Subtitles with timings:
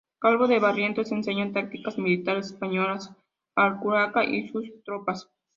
[0.17, 3.11] Calvo de Barrientos enseña tácticas militares españolas
[3.53, 5.29] al curaca y sus tropas.